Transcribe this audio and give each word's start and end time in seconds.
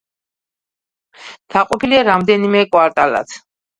დაყოფილია 1.55 2.01
რამდენიმე 2.09 2.65
კვარტალად. 2.77 3.41